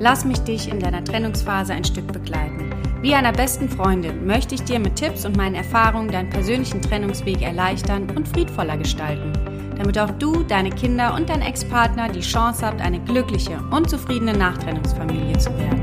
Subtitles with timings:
[0.00, 2.70] Lass mich dich in deiner Trennungsphase ein Stück begleiten.
[3.02, 7.42] Wie einer besten Freundin möchte ich dir mit Tipps und meinen Erfahrungen deinen persönlichen Trennungsweg
[7.42, 9.32] erleichtern und friedvoller gestalten,
[9.76, 14.34] damit auch du, deine Kinder und dein Ex-Partner die Chance habt, eine glückliche und zufriedene
[14.34, 15.82] Nachtrennungsfamilie zu werden.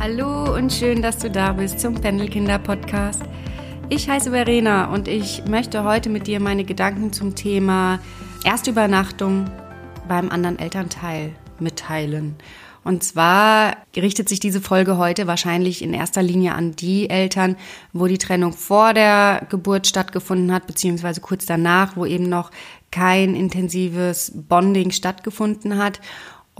[0.00, 3.22] Hallo und schön, dass du da bist zum Pendelkinder-Podcast.
[3.92, 7.98] Ich heiße Verena und ich möchte heute mit dir meine Gedanken zum Thema
[8.44, 9.50] Erstübernachtung
[10.06, 12.36] beim anderen Elternteil mitteilen.
[12.84, 17.56] Und zwar richtet sich diese Folge heute wahrscheinlich in erster Linie an die Eltern,
[17.92, 22.52] wo die Trennung vor der Geburt stattgefunden hat, beziehungsweise kurz danach, wo eben noch
[22.92, 26.00] kein intensives Bonding stattgefunden hat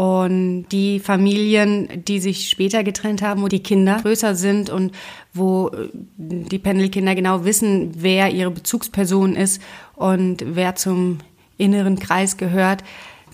[0.01, 4.93] und die Familien, die sich später getrennt haben, wo die Kinder größer sind und
[5.35, 9.61] wo äh, die Pendelkinder genau wissen, wer ihre Bezugsperson ist
[9.97, 11.19] und wer zum
[11.59, 12.83] inneren Kreis gehört,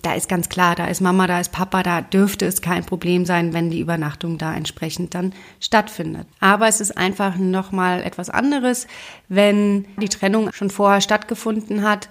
[0.02, 3.26] da ist ganz klar, da ist Mama, da ist Papa, da dürfte es kein Problem
[3.26, 6.26] sein, wenn die Übernachtung da entsprechend dann stattfindet.
[6.40, 8.88] Aber es ist einfach nochmal etwas anderes,
[9.28, 12.08] wenn die Trennung schon vorher stattgefunden hat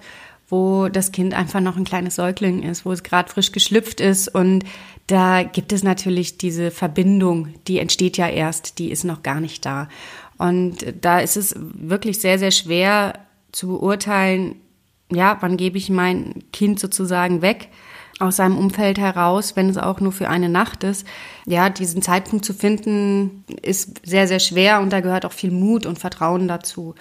[0.48, 4.28] wo das Kind einfach noch ein kleines Säugling ist, wo es gerade frisch geschlüpft ist.
[4.28, 4.64] Und
[5.06, 9.64] da gibt es natürlich diese Verbindung, die entsteht ja erst, die ist noch gar nicht
[9.66, 9.88] da.
[10.38, 13.18] Und da ist es wirklich sehr, sehr schwer
[13.52, 14.56] zu beurteilen,
[15.10, 17.68] ja, wann gebe ich mein Kind sozusagen weg
[18.18, 21.06] aus seinem Umfeld heraus, wenn es auch nur für eine Nacht ist.
[21.44, 25.86] Ja, diesen Zeitpunkt zu finden, ist sehr, sehr schwer und da gehört auch viel Mut
[25.86, 26.94] und Vertrauen dazu.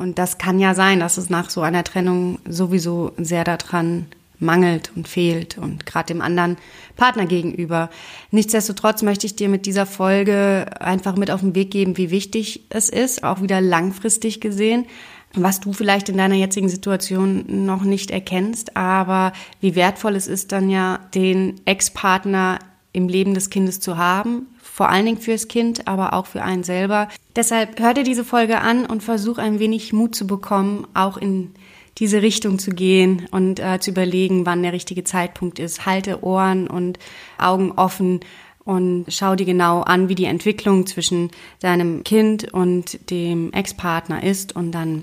[0.00, 4.06] Und das kann ja sein, dass es nach so einer Trennung sowieso sehr daran
[4.38, 6.56] mangelt und fehlt und gerade dem anderen
[6.96, 7.90] Partner gegenüber.
[8.30, 12.62] Nichtsdestotrotz möchte ich dir mit dieser Folge einfach mit auf den Weg geben, wie wichtig
[12.70, 14.86] es ist, auch wieder langfristig gesehen,
[15.34, 20.50] was du vielleicht in deiner jetzigen Situation noch nicht erkennst, aber wie wertvoll es ist
[20.50, 22.58] dann ja, den Ex-Partner
[22.94, 24.46] im Leben des Kindes zu haben,
[24.80, 27.10] vor allen Dingen fürs Kind, aber auch für einen selber.
[27.36, 31.50] Deshalb hör dir diese Folge an und versuch ein wenig Mut zu bekommen, auch in
[31.98, 35.84] diese Richtung zu gehen und äh, zu überlegen, wann der richtige Zeitpunkt ist.
[35.84, 36.98] Halte Ohren und
[37.36, 38.20] Augen offen
[38.64, 41.30] und schau dir genau an, wie die Entwicklung zwischen
[41.60, 45.02] deinem Kind und dem Ex-Partner ist und dann,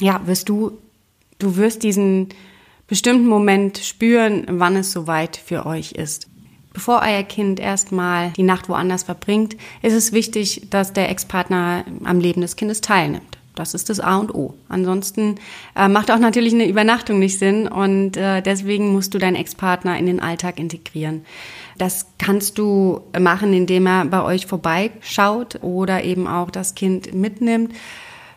[0.00, 0.72] ja, wirst du,
[1.38, 2.30] du wirst diesen
[2.88, 6.29] bestimmten Moment spüren, wann es soweit für euch ist.
[6.72, 12.20] Bevor euer Kind erstmal die Nacht woanders verbringt, ist es wichtig, dass der Ex-Partner am
[12.20, 13.38] Leben des Kindes teilnimmt.
[13.56, 14.54] Das ist das A und O.
[14.68, 15.34] Ansonsten
[15.76, 19.98] äh, macht auch natürlich eine Übernachtung nicht Sinn und äh, deswegen musst du deinen Ex-Partner
[19.98, 21.26] in den Alltag integrieren.
[21.76, 27.72] Das kannst du machen, indem er bei euch vorbeischaut oder eben auch das Kind mitnimmt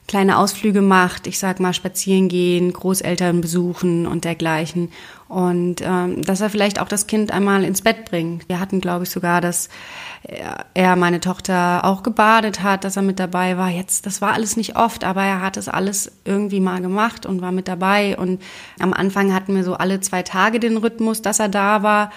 [0.08, 4.92] kleine Ausflüge macht, ich sag mal spazieren gehen, Großeltern besuchen und dergleichen.
[5.28, 8.48] Und ähm, dass er vielleicht auch das Kind einmal ins Bett bringt.
[8.50, 9.70] Wir hatten, glaube ich, sogar, dass
[10.74, 13.70] er meine Tochter auch gebadet hat, dass er mit dabei war.
[13.70, 17.42] Jetzt, das war alles nicht oft, aber er hat es alles irgendwie mal gemacht und
[17.42, 18.18] war mit dabei.
[18.18, 18.42] Und
[18.80, 22.12] am Anfang hatten wir so alle zwei Tage den Rhythmus, dass er da war.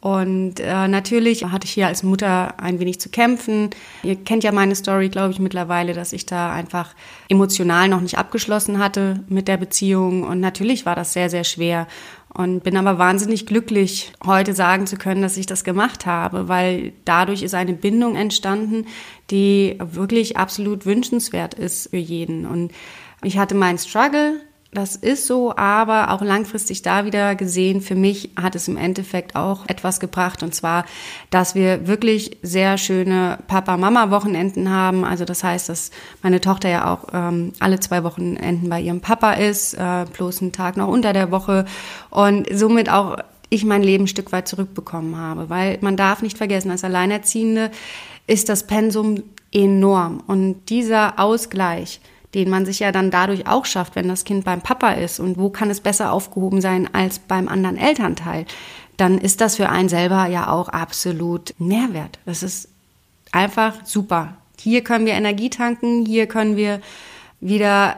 [0.00, 3.68] Und äh, natürlich hatte ich hier als Mutter ein wenig zu kämpfen.
[4.02, 6.94] Ihr kennt ja meine Story, glaube ich, mittlerweile, dass ich da einfach
[7.28, 10.22] emotional noch nicht abgeschlossen hatte mit der Beziehung.
[10.22, 11.86] Und natürlich war das sehr, sehr schwer.
[12.32, 16.92] Und bin aber wahnsinnig glücklich, heute sagen zu können, dass ich das gemacht habe, weil
[17.04, 18.86] dadurch ist eine Bindung entstanden,
[19.30, 22.46] die wirklich absolut wünschenswert ist für jeden.
[22.46, 22.72] Und
[23.22, 24.40] ich hatte meinen Struggle,
[24.72, 29.34] das ist so, aber auch langfristig da wieder gesehen, für mich hat es im Endeffekt
[29.34, 30.44] auch etwas gebracht.
[30.44, 30.84] Und zwar,
[31.30, 35.04] dass wir wirklich sehr schöne Papa-Mama-Wochenenden haben.
[35.04, 35.90] Also das heißt, dass
[36.22, 40.52] meine Tochter ja auch ähm, alle zwei Wochenenden bei ihrem Papa ist, äh, bloß einen
[40.52, 41.64] Tag noch unter der Woche.
[42.10, 43.16] Und somit auch
[43.48, 45.50] ich mein Leben ein Stück weit zurückbekommen habe.
[45.50, 47.72] Weil man darf nicht vergessen, als Alleinerziehende
[48.28, 50.22] ist das Pensum enorm.
[50.28, 52.00] Und dieser Ausgleich,
[52.34, 55.18] den man sich ja dann dadurch auch schafft, wenn das Kind beim Papa ist.
[55.20, 58.46] Und wo kann es besser aufgehoben sein als beim anderen Elternteil?
[58.96, 62.18] Dann ist das für einen selber ja auch absolut Mehrwert.
[62.26, 62.68] Das ist
[63.32, 64.36] einfach super.
[64.58, 66.80] Hier können wir Energie tanken, hier können wir
[67.40, 67.96] wieder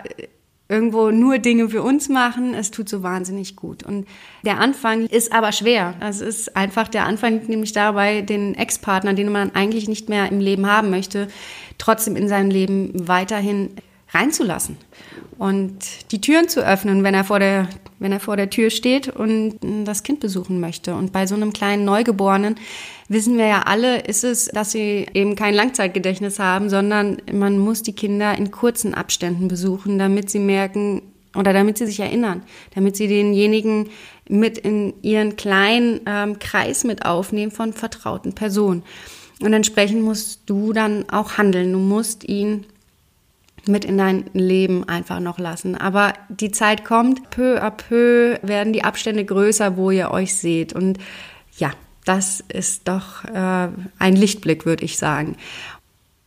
[0.68, 2.54] irgendwo nur Dinge für uns machen.
[2.54, 3.82] Es tut so wahnsinnig gut.
[3.82, 4.06] Und
[4.42, 5.94] der Anfang ist aber schwer.
[6.00, 10.40] Das ist einfach der Anfang, nämlich dabei, den Ex-Partner, den man eigentlich nicht mehr im
[10.40, 11.28] Leben haben möchte,
[11.76, 13.70] trotzdem in seinem Leben weiterhin
[14.12, 14.76] reinzulassen
[15.38, 17.68] und die Türen zu öffnen, wenn er vor der,
[17.98, 20.94] wenn er vor der Tür steht und das Kind besuchen möchte.
[20.94, 22.56] Und bei so einem kleinen Neugeborenen
[23.08, 27.82] wissen wir ja alle, ist es, dass sie eben kein Langzeitgedächtnis haben, sondern man muss
[27.82, 31.02] die Kinder in kurzen Abständen besuchen, damit sie merken
[31.34, 32.42] oder damit sie sich erinnern,
[32.74, 33.88] damit sie denjenigen
[34.28, 38.82] mit in ihren kleinen ähm, Kreis mit aufnehmen von vertrauten Personen.
[39.40, 41.72] Und entsprechend musst du dann auch handeln.
[41.72, 42.66] Du musst ihn
[43.66, 45.76] mit in dein Leben einfach noch lassen.
[45.76, 50.72] Aber die Zeit kommt, peu à peu werden die Abstände größer, wo ihr euch seht.
[50.72, 50.98] Und
[51.58, 51.70] ja,
[52.04, 53.68] das ist doch äh,
[53.98, 55.36] ein Lichtblick, würde ich sagen.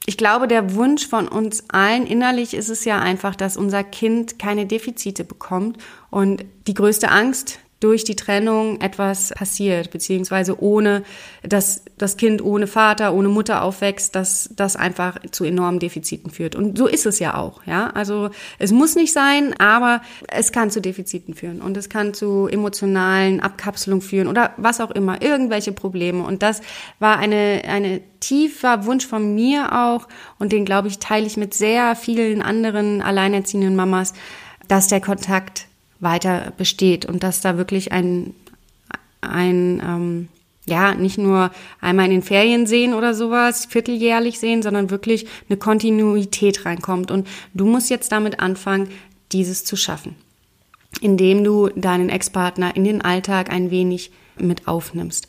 [0.05, 4.37] Ich glaube, der Wunsch von uns allen innerlich ist es ja einfach, dass unser Kind
[4.37, 5.77] keine Defizite bekommt.
[6.11, 11.03] Und die größte Angst, durch die Trennung etwas passiert, beziehungsweise ohne,
[11.43, 16.55] dass das Kind ohne Vater, ohne Mutter aufwächst, dass das einfach zu enormen Defiziten führt.
[16.55, 17.89] Und so ist es ja auch, ja.
[17.89, 18.29] Also
[18.59, 23.41] es muss nicht sein, aber es kann zu Defiziten führen und es kann zu emotionalen
[23.41, 26.23] Abkapselung führen oder was auch immer, irgendwelche Probleme.
[26.23, 26.61] Und das
[26.99, 30.07] war eine, eine tiefer Wunsch von mir auch
[30.39, 34.13] und den, glaube ich, teile ich mit sehr vielen anderen alleinerziehenden Mamas,
[34.67, 35.67] dass der Kontakt
[35.99, 38.33] weiter besteht und dass da wirklich ein,
[39.21, 40.27] ein ähm,
[40.65, 45.57] ja, nicht nur einmal in den Ferien sehen oder sowas, vierteljährlich sehen, sondern wirklich eine
[45.57, 47.11] Kontinuität reinkommt.
[47.11, 48.89] Und du musst jetzt damit anfangen,
[49.31, 50.15] dieses zu schaffen,
[51.01, 55.27] indem du deinen Ex-Partner in den Alltag ein wenig mit aufnimmst.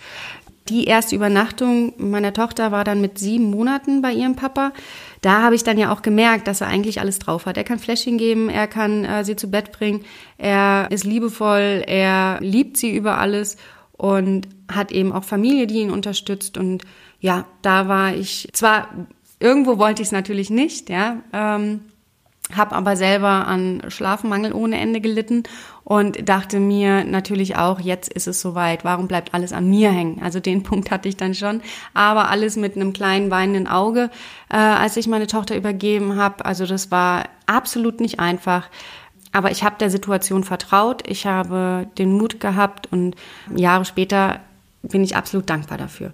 [0.68, 4.72] Die erste Übernachtung meiner Tochter war dann mit sieben Monaten bei ihrem Papa.
[5.26, 7.56] Da habe ich dann ja auch gemerkt, dass er eigentlich alles drauf hat.
[7.56, 10.04] Er kann Fläschchen geben, er kann äh, sie zu Bett bringen,
[10.38, 13.56] er ist liebevoll, er liebt sie über alles
[13.90, 16.56] und hat eben auch Familie, die ihn unterstützt.
[16.56, 16.84] Und
[17.18, 18.86] ja, da war ich zwar
[19.40, 21.16] irgendwo wollte ich es natürlich nicht, ja.
[21.32, 21.80] Ähm,
[22.54, 25.42] habe aber selber an Schlafmangel ohne Ende gelitten
[25.82, 30.20] und dachte mir natürlich auch, jetzt ist es soweit, warum bleibt alles an mir hängen?
[30.22, 31.60] Also den Punkt hatte ich dann schon,
[31.94, 34.10] aber alles mit einem kleinen weinenden Auge,
[34.50, 36.44] äh, als ich meine Tochter übergeben habe.
[36.44, 38.68] Also das war absolut nicht einfach.
[39.32, 43.16] Aber ich habe der Situation vertraut, ich habe den Mut gehabt und
[43.54, 44.40] Jahre später
[44.82, 46.12] bin ich absolut dankbar dafür.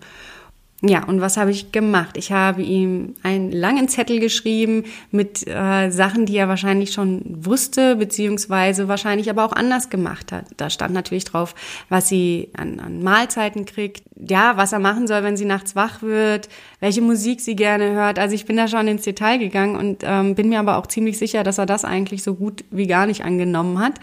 [0.84, 2.16] Ja, und was habe ich gemacht?
[2.16, 4.82] Ich habe ihm einen langen Zettel geschrieben
[5.12, 10.46] mit äh, Sachen, die er wahrscheinlich schon wusste, beziehungsweise wahrscheinlich aber auch anders gemacht hat.
[10.56, 11.54] Da stand natürlich drauf,
[11.88, 16.02] was sie an, an Mahlzeiten kriegt, ja, was er machen soll, wenn sie nachts wach
[16.02, 16.48] wird,
[16.80, 18.18] welche Musik sie gerne hört.
[18.18, 21.18] Also ich bin da schon ins Detail gegangen und ähm, bin mir aber auch ziemlich
[21.18, 23.94] sicher, dass er das eigentlich so gut wie gar nicht angenommen hat.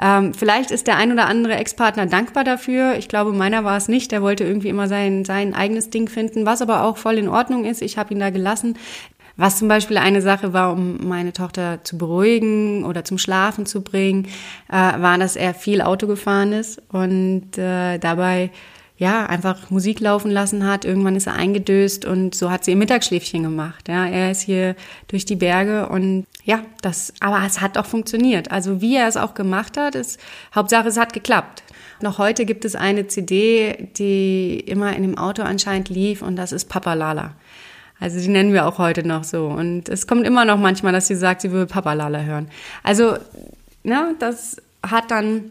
[0.00, 2.96] Ähm, vielleicht ist der ein oder andere Ex-Partner dankbar dafür.
[2.98, 4.12] Ich glaube, meiner war es nicht.
[4.12, 7.64] Der wollte irgendwie immer sein, sein eigenes Ding finden, was aber auch voll in Ordnung
[7.64, 7.82] ist.
[7.82, 8.76] Ich habe ihn da gelassen.
[9.38, 13.82] Was zum Beispiel eine Sache war, um meine Tochter zu beruhigen oder zum Schlafen zu
[13.82, 14.28] bringen,
[14.68, 18.50] äh, war, dass er viel Auto gefahren ist und äh, dabei
[19.02, 20.84] ja, einfach Musik laufen lassen hat.
[20.84, 23.88] Irgendwann ist er eingedöst und so hat sie ihr Mittagsschläfchen gemacht.
[23.88, 24.76] Ja, er ist hier
[25.08, 28.52] durch die Berge und ja, das, aber es hat auch funktioniert.
[28.52, 30.20] Also wie er es auch gemacht hat, ist,
[30.54, 31.64] Hauptsache es hat geklappt.
[32.00, 36.52] Noch heute gibt es eine CD, die immer in dem Auto anscheinend lief und das
[36.52, 37.34] ist Papa Lala.
[37.98, 39.46] Also die nennen wir auch heute noch so.
[39.46, 42.48] Und es kommt immer noch manchmal, dass sie sagt, sie will Papa Lala hören.
[42.84, 43.16] Also,
[43.82, 45.50] na, das hat dann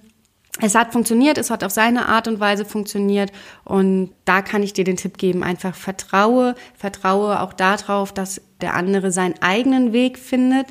[0.59, 3.31] es hat funktioniert, es hat auf seine Art und Weise funktioniert
[3.63, 8.75] und da kann ich dir den Tipp geben, einfach vertraue, vertraue auch darauf, dass der
[8.75, 10.67] andere seinen eigenen Weg findet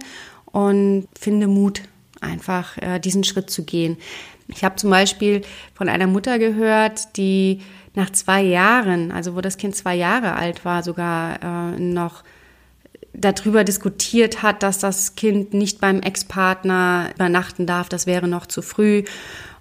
[0.47, 1.83] und finde Mut,
[2.21, 3.97] einfach äh, diesen Schritt zu gehen.
[4.49, 5.43] Ich habe zum Beispiel
[5.75, 7.63] von einer Mutter gehört, die
[7.95, 12.23] nach zwei Jahren, also wo das Kind zwei Jahre alt war, sogar äh, noch
[13.13, 18.63] darüber diskutiert hat, dass das Kind nicht beim Ex-Partner übernachten darf, das wäre noch zu
[18.63, 19.05] früh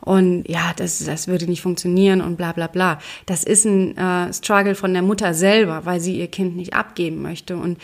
[0.01, 2.99] und ja, das, das würde nicht funktionieren und bla bla bla.
[3.25, 7.21] Das ist ein äh, Struggle von der Mutter selber, weil sie ihr Kind nicht abgeben
[7.21, 7.57] möchte.
[7.57, 7.77] Und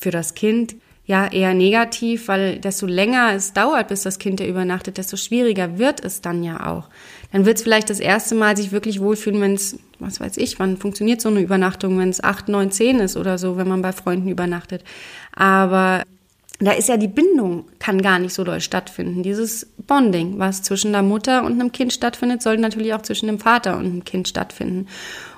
[0.00, 4.44] für das Kind ja eher negativ, weil desto länger es dauert, bis das Kind da
[4.44, 6.88] übernachtet, desto schwieriger wird es dann ja auch.
[7.32, 10.58] Dann wird es vielleicht das erste Mal sich wirklich wohlfühlen, wenn es, was weiß ich,
[10.58, 13.82] wann funktioniert so eine Übernachtung, wenn es acht, neun, zehn ist oder so, wenn man
[13.82, 14.82] bei Freunden übernachtet.
[15.34, 16.02] Aber
[16.58, 19.22] da ist ja die Bindung, kann gar nicht so doll stattfinden.
[19.22, 23.38] Dieses Bonding, was zwischen der Mutter und einem Kind stattfindet, sollte natürlich auch zwischen dem
[23.38, 24.86] Vater und dem Kind stattfinden.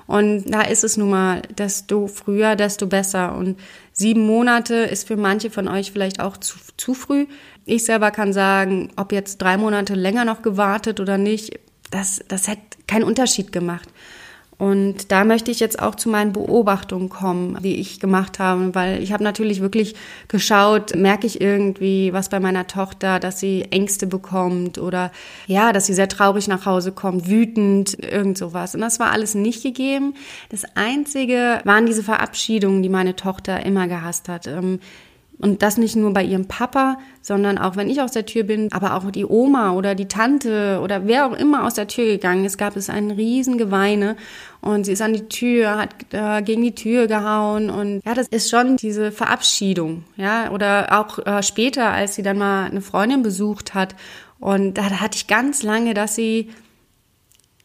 [0.05, 3.35] Und da ist es nun mal, desto früher, desto besser.
[3.37, 3.57] Und
[3.93, 7.25] sieben Monate ist für manche von euch vielleicht auch zu, zu früh.
[7.65, 11.57] Ich selber kann sagen, ob jetzt drei Monate länger noch gewartet oder nicht,
[11.93, 13.89] das, das hätte keinen Unterschied gemacht.
[14.57, 19.01] Und da möchte ich jetzt auch zu meinen Beobachtungen kommen, die ich gemacht habe, weil
[19.01, 19.95] ich habe natürlich wirklich
[20.27, 25.11] geschaut, merke ich irgendwie was bei meiner Tochter, dass sie Ängste bekommt oder
[25.47, 28.75] ja, dass sie sehr traurig nach Hause kommt, wütend, irgend sowas.
[28.75, 30.13] Und das war alles nicht gegeben.
[30.49, 34.47] Das Einzige waren diese Verabschiedungen, die meine Tochter immer gehasst hat.
[35.43, 38.71] Und das nicht nur bei ihrem Papa, sondern auch wenn ich aus der Tür bin,
[38.71, 42.45] aber auch die Oma oder die Tante oder wer auch immer aus der Tür gegangen
[42.45, 44.15] ist, gab es ein riesen Geweine
[44.61, 48.29] und sie ist an die Tür, hat äh, gegen die Tür gehauen und ja, das
[48.29, 53.21] ist schon diese Verabschiedung, ja, oder auch äh, später, als sie dann mal eine Freundin
[53.21, 53.97] besucht hat
[54.39, 56.51] und da, da hatte ich ganz lange, dass sie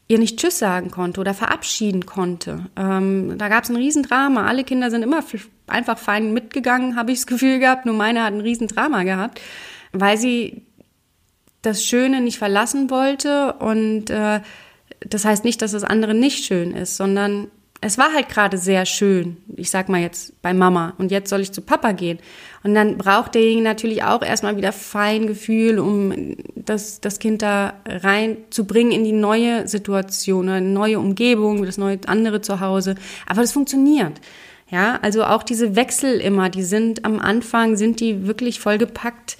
[0.08, 2.66] ihr nicht Tschüss sagen konnte oder verabschieden konnte.
[2.76, 4.46] Ähm, da gab es ein Riesendrama.
[4.46, 5.22] Alle Kinder sind immer
[5.70, 7.86] einfach fein mitgegangen, habe ich das Gefühl gehabt.
[7.86, 9.40] Nur meine hat ein Riesendrama gehabt,
[9.92, 10.62] weil sie
[11.62, 13.54] das Schöne nicht verlassen wollte.
[13.54, 14.40] Und äh,
[15.00, 17.48] das heißt nicht, dass das andere nicht schön ist, sondern
[17.80, 19.36] es war halt gerade sehr schön.
[19.56, 22.18] Ich sag mal jetzt bei Mama und jetzt soll ich zu Papa gehen.
[22.64, 28.92] Und dann braucht derjenige natürlich auch erstmal wieder Feingefühl, um das, das Kind da reinzubringen
[28.92, 32.96] in die neue Situation, eine neue Umgebung, das neue andere Zuhause.
[33.26, 34.20] Aber das funktioniert.
[34.70, 39.38] Ja, also auch diese Wechsel immer, die sind am Anfang, sind die wirklich vollgepackt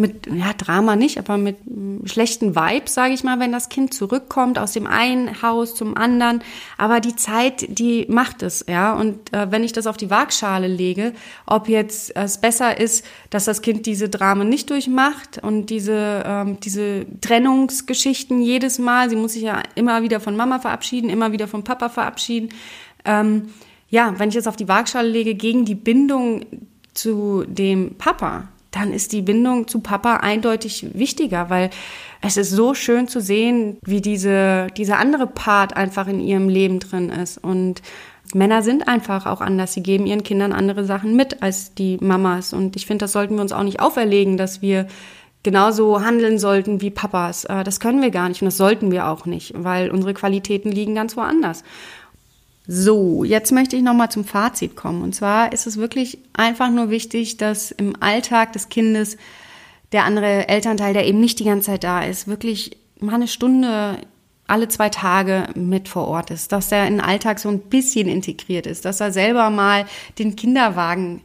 [0.00, 1.58] mit, ja, Drama nicht, aber mit
[2.06, 6.42] schlechten Vibes, sage ich mal, wenn das Kind zurückkommt aus dem einen Haus zum anderen.
[6.78, 8.94] Aber die Zeit, die macht es, ja.
[8.94, 11.12] Und äh, wenn ich das auf die Waagschale lege,
[11.46, 16.58] ob jetzt es besser ist, dass das Kind diese Drama nicht durchmacht und diese, ähm,
[16.60, 21.46] diese Trennungsgeschichten jedes Mal, sie muss sich ja immer wieder von Mama verabschieden, immer wieder
[21.46, 22.48] von Papa verabschieden.
[23.04, 23.50] Ähm,
[23.90, 26.46] ja, wenn ich es auf die Waagschale lege, gegen die Bindung
[26.94, 31.70] zu dem Papa, dann ist die Bindung zu Papa eindeutig wichtiger, weil
[32.22, 36.78] es ist so schön zu sehen, wie diese, dieser andere Part einfach in ihrem Leben
[36.78, 37.38] drin ist.
[37.38, 37.82] Und
[38.32, 39.74] Männer sind einfach auch anders.
[39.74, 42.52] Sie geben ihren Kindern andere Sachen mit als die Mamas.
[42.52, 44.86] Und ich finde, das sollten wir uns auch nicht auferlegen, dass wir
[45.42, 47.44] genauso handeln sollten wie Papas.
[47.46, 50.70] Äh, das können wir gar nicht und das sollten wir auch nicht, weil unsere Qualitäten
[50.70, 51.64] liegen ganz woanders.
[52.72, 55.02] So, jetzt möchte ich nochmal zum Fazit kommen.
[55.02, 59.16] Und zwar ist es wirklich einfach nur wichtig, dass im Alltag des Kindes
[59.90, 63.98] der andere Elternteil, der eben nicht die ganze Zeit da ist, wirklich mal eine Stunde
[64.46, 68.06] alle zwei Tage mit vor Ort ist, dass er in den Alltag so ein bisschen
[68.06, 69.84] integriert ist, dass er selber mal
[70.20, 71.22] den Kinderwagen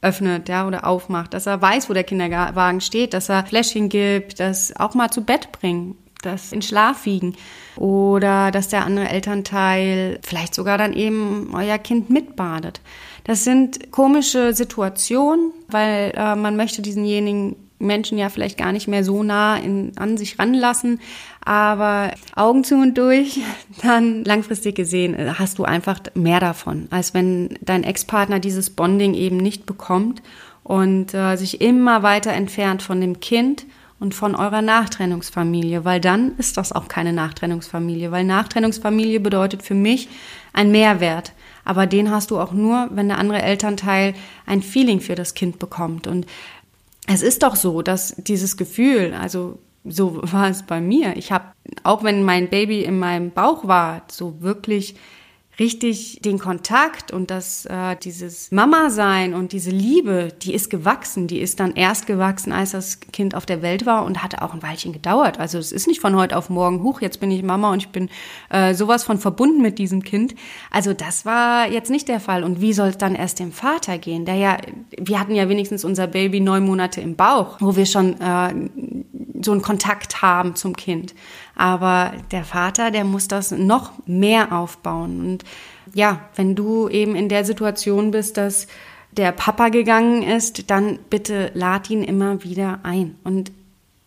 [0.00, 4.40] öffnet, ja, oder aufmacht, dass er weiß, wo der Kinderwagen steht, dass er Fläschchen gibt,
[4.40, 5.96] das auch mal zu Bett bringen
[6.26, 7.34] das in Schlaf wiegen
[7.76, 12.80] oder dass der andere Elternteil vielleicht sogar dann eben euer Kind mitbadet.
[13.24, 19.04] Das sind komische Situationen, weil äh, man möchte diesenjenigen Menschen ja vielleicht gar nicht mehr
[19.04, 21.00] so nah in, an sich ranlassen,
[21.44, 23.40] aber Augen zu und durch,
[23.82, 29.14] dann langfristig gesehen äh, hast du einfach mehr davon, als wenn dein Ex-Partner dieses Bonding
[29.14, 30.22] eben nicht bekommt
[30.62, 33.66] und äh, sich immer weiter entfernt von dem Kind
[33.98, 39.74] und von eurer Nachtrennungsfamilie, weil dann ist das auch keine Nachtrennungsfamilie, weil Nachtrennungsfamilie bedeutet für
[39.74, 40.08] mich
[40.52, 41.32] ein Mehrwert.
[41.64, 45.58] Aber den hast du auch nur, wenn der andere Elternteil ein Feeling für das Kind
[45.58, 46.06] bekommt.
[46.06, 46.26] Und
[47.06, 51.16] es ist doch so, dass dieses Gefühl, also so war es bei mir.
[51.16, 51.46] Ich habe,
[51.82, 54.96] auch wenn mein Baby in meinem Bauch war, so wirklich
[55.58, 61.28] richtig den Kontakt und das äh, dieses Mama sein und diese Liebe, die ist gewachsen,
[61.28, 64.52] die ist dann erst gewachsen, als das Kind auf der Welt war und hatte auch
[64.52, 65.40] ein Weilchen gedauert.
[65.40, 67.88] Also es ist nicht von heute auf morgen, huch, jetzt bin ich Mama und ich
[67.88, 68.10] bin
[68.50, 70.34] äh, sowas von verbunden mit diesem Kind.
[70.70, 72.44] Also das war jetzt nicht der Fall.
[72.44, 74.26] Und wie soll es dann erst dem Vater gehen?
[74.26, 74.58] Der ja,
[74.98, 78.54] wir hatten ja wenigstens unser Baby neun Monate im Bauch, wo wir schon äh,
[79.42, 81.14] so einen Kontakt haben zum Kind.
[81.56, 85.20] Aber der Vater, der muss das noch mehr aufbauen.
[85.20, 85.44] Und
[85.94, 88.66] ja, wenn du eben in der Situation bist, dass
[89.12, 93.16] der Papa gegangen ist, dann bitte lad ihn immer wieder ein.
[93.24, 93.50] Und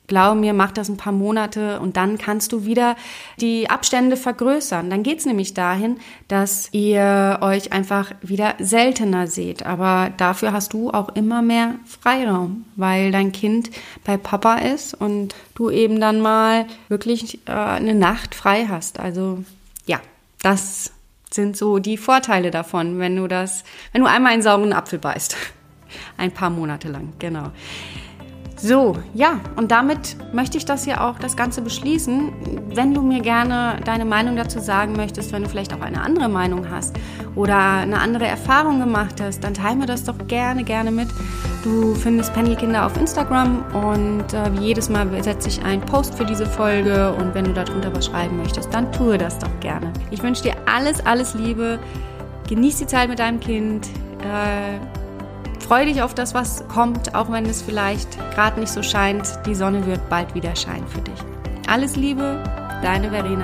[0.09, 2.95] Glaube mir, mach das ein paar Monate und dann kannst du wieder
[3.39, 4.89] die Abstände vergrößern.
[4.89, 9.67] Dann geht's nämlich dahin, dass ihr euch einfach wieder seltener seht.
[9.67, 13.69] Aber dafür hast du auch immer mehr Freiraum, weil dein Kind
[14.03, 18.99] bei Papa ist und du eben dann mal wirklich äh, eine Nacht frei hast.
[18.99, 19.43] Also
[19.85, 19.99] ja,
[20.41, 20.91] das
[21.31, 25.37] sind so die Vorteile davon, wenn du das, wenn du einmal einen sauren Apfel beißt.
[26.17, 27.51] Ein paar Monate lang, genau.
[28.61, 32.33] So, ja, und damit möchte ich das hier auch das Ganze beschließen.
[32.73, 36.27] Wenn du mir gerne deine Meinung dazu sagen möchtest, wenn du vielleicht auch eine andere
[36.27, 36.97] Meinung hast
[37.35, 41.07] oder eine andere Erfahrung gemacht hast, dann teile mir das doch gerne, gerne mit.
[41.63, 46.25] Du findest Pendelkinder auf Instagram und äh, wie jedes Mal setze ich einen Post für
[46.25, 49.93] diese Folge und wenn du darunter was schreiben möchtest, dann tue das doch gerne.
[50.11, 51.79] Ich wünsche dir alles, alles Liebe.
[52.49, 53.87] Genieß die Zeit mit deinem Kind.
[54.19, 54.98] Äh,
[55.59, 59.27] Freu dich auf das, was kommt, auch wenn es vielleicht gerade nicht so scheint.
[59.45, 61.19] Die Sonne wird bald wieder scheinen für dich.
[61.67, 62.43] Alles Liebe,
[62.81, 63.43] deine Verena.